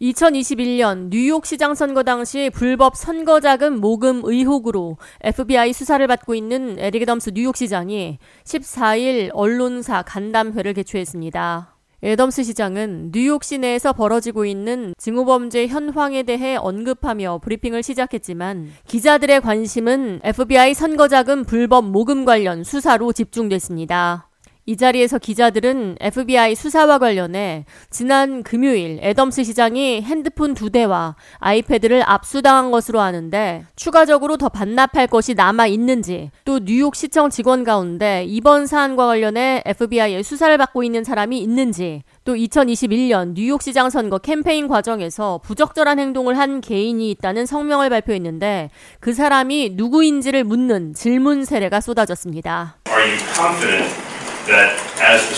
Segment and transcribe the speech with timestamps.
[0.00, 7.04] 2021년 뉴욕 시장 선거 당시 불법 선거 자금 모금 의혹으로 FBI 수사를 받고 있는 에릭
[7.04, 11.76] 덤스 뉴욕 시장이 14일 언론사 간담회를 개최했습니다.
[12.02, 20.72] 에덤스 시장은 뉴욕 시내에서 벌어지고 있는 증오범죄 현황에 대해 언급하며 브리핑을 시작했지만 기자들의 관심은 FBI
[20.72, 24.29] 선거자금 불법 모금 관련 수사로 집중됐습니다.
[24.70, 32.70] 이 자리에서 기자들은 FBI 수사와 관련해 지난 금요일 애덤스 시장이 핸드폰 두 대와 아이패드를 압수당한
[32.70, 39.08] 것으로 아는데 추가적으로 더 반납할 것이 남아 있는지 또 뉴욕 시청 직원 가운데 이번 사안과
[39.08, 45.98] 관련해 FBI의 수사를 받고 있는 사람이 있는지 또 2021년 뉴욕 시장 선거 캠페인 과정에서 부적절한
[45.98, 52.76] 행동을 한 개인이 있다는 성명을 발표했는데 그 사람이 누구인지를 묻는 질문 세례가 쏟아졌습니다.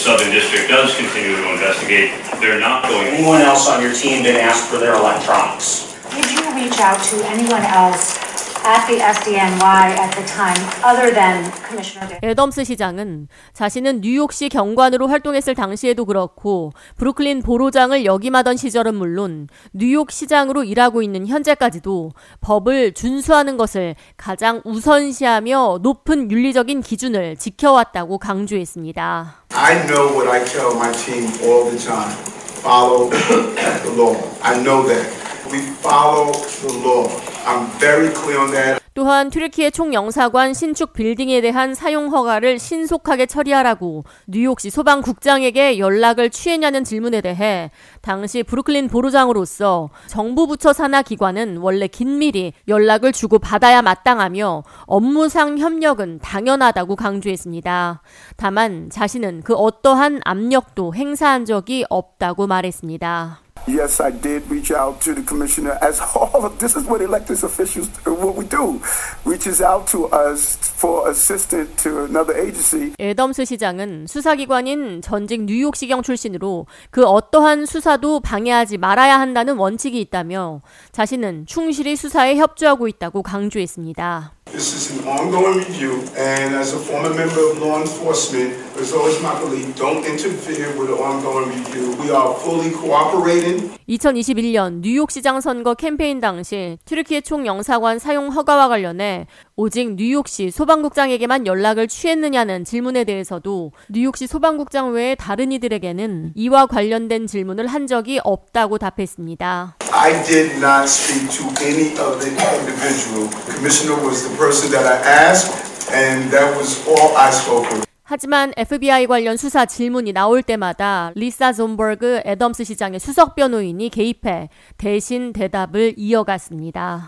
[0.00, 2.10] Southern District does continue to investigate,
[2.40, 3.08] they're not going.
[3.08, 5.92] Anyone else on your team didn't ask for their electronics?
[6.08, 8.16] Did you reach out to anyone else
[8.64, 15.54] at the SDNY at the time other than Commissioner 애덤스 시장은 자신은 뉴욕시 경관으로 활동했을
[15.54, 23.96] 당시에도 그렇고 브루클린 보로장을 역임하던 시절은 물론 뉴욕 시장으로 일하고 있는 현재까지도 법을 준수하는 것을
[24.16, 29.40] 가장 우선시하며 높은 윤리적인 기준을 지켜왔다고 강조했습니다.
[29.62, 32.16] I know what I tell my team all the time.
[32.64, 33.10] Follow
[33.84, 34.16] the law.
[34.40, 35.04] I know that.
[35.52, 37.29] We follow the law.
[37.50, 38.80] I'm very clear on that.
[38.94, 47.20] 또한 튀르키예 총영사관 신축 빌딩에 대한 사용 허가를 신속하게 처리하라고 뉴욕시 소방국장에게 연락을 취했냐는 질문에
[47.20, 47.70] 대해
[48.02, 56.20] 당시 브루클린 보로장으로서 정부 부처 산하 기관은 원래 긴밀히 연락을 주고 받아야 마땅하며 업무상 협력은
[56.20, 58.02] 당연하다고 강조했습니다.
[58.36, 63.40] 다만 자신은 그 어떠한 압력도 행사한 적이 없다고 말했습니다.
[63.66, 65.78] Yes, I did reach out to the commissioner.
[65.80, 68.80] As all of this is what elected officials what we do,
[69.24, 72.92] reaches out to us for assistance to another agency.
[72.98, 81.46] 애덤스 시장은 수사기관인 전직 뉴욕시경 출신으로 그 어떠한 수사도 방해하지 말아야 한다는 원칙이 있다며 자신은
[81.46, 84.32] 충실히 수사에 협조하고 있다고 강조했습니다.
[84.50, 89.20] This is an ongoing review, and as a former member of law enforcement, it's always
[89.20, 91.94] my belief don't interfere with an ongoing review.
[92.00, 93.70] We are fully cooperating.
[93.88, 99.26] 2021년 뉴욕시장 선거 캠페인 당시 튀르키예 총영사관 사용 허가와 관련해
[99.56, 107.66] 오직 뉴욕시 소방국장에게만 연락을 취했느냐는 질문에 대해서도 뉴욕시 소방국장 외에 다른 이들에게는 이와 관련된 질문을
[107.66, 109.76] 한 적이 없다고 답했습니다.
[109.92, 113.28] I did not speak to any of the individual.
[113.52, 114.96] Commissioner was the person that I
[115.28, 115.52] asked,
[115.92, 117.89] and that was all I spoke with.
[118.10, 125.32] 하지만 FBI 관련 수사 질문이 나올 때마다 리사 존버그 애덤스 시장의 수석 변호인이 개입해 대신
[125.32, 127.06] 대답을 이어갔습니다.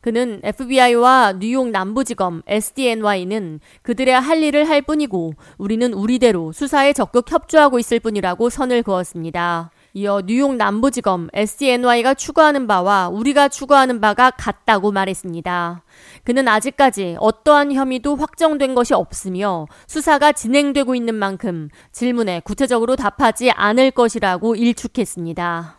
[0.00, 7.78] 그는 FBI와 뉴욕 남부지검 SDNY는 그들의 할 일을 할 뿐이고 우리는 우리대로 수사에 적극 협조하고
[7.78, 9.72] 있을 뿐이라고 선을 그었습니다.
[9.96, 15.82] 이어 뉴욕 남부지검 SDNY가 추구하는 바와 우리가 추구하는 바가 같다고 말했습니다.
[16.22, 23.90] 그는 아직까지 어떠한 혐의도 확정된 것이 없으며 수사가 진행되고 있는 만큼 질문에 구체적으로 답하지 않을
[23.90, 25.78] 것이라고 일축했습니다.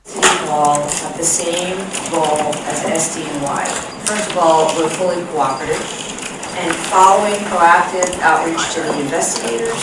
[6.60, 9.78] And following proactive outreach to the investigators,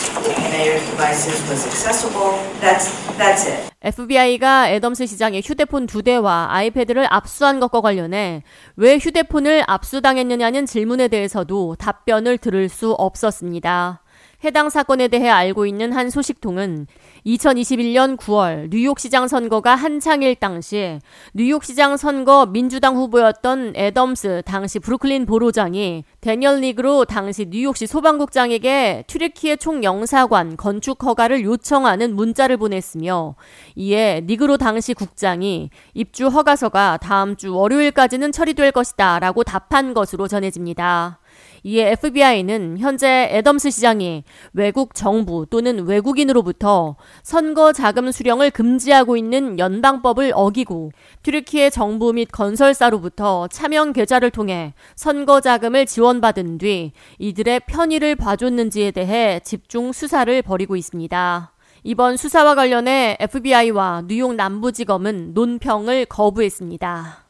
[0.51, 2.39] mayor's devices was accessible.
[2.61, 3.71] That's that's it.
[3.81, 8.43] FBI가 애덤스 시장의 휴대폰 두 대와 아이패드를 압수한 것과 관련해
[8.77, 14.04] 왜 휴대폰을 압수당했느냐는 질문에 대해서도 답변을 들을 수 없었습니다.
[14.45, 16.87] 해당 사건에 대해 알고 있는 한 소식통은
[17.25, 20.99] 2021년 9월 뉴욕시장 선거가 한창일 당시
[21.33, 30.59] 뉴욕시장 선거 민주당 후보였던 애덤스 당시 브루클린 borough장이 데니얼 리그로 당시 뉴욕시 소방국장에게 튀르키예 총영사관
[30.59, 33.37] 건축 허가를 요청하는 문자를 보냈으며
[33.77, 41.19] 이에 니그로 당시 국장이 입주 허가서가 다음 주 월요일까지는 처리될 것이다 라고 답한 것으로 전해집니다.
[41.63, 50.33] 이에 FBI는 현재 애덤스 시장이 외국 정부 또는 외국인으로부터 선거 자금 수령을 금지하고 있는 연방법을
[50.35, 50.93] 어기고
[51.23, 59.41] 튀르키예 정부 및 건설사로부터 차명 계좌를 통해 선거 자금을 지원받은 뒤 이들의 편의를 봐줬는지에 대해
[59.43, 61.53] 집중 수사를 벌이고 있습니다.
[61.87, 67.25] 이번 수사와 관련해 FBI와 뉴욕 남부지검은 논평을 거부했습니다.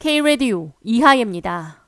[0.00, 1.80] K-Radio 이하예입니다.